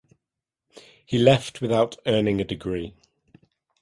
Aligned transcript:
He 1.05 1.19
left 1.19 1.61
without 1.61 1.95
earning 2.07 2.41
a 2.41 2.43
degree. 2.43 2.95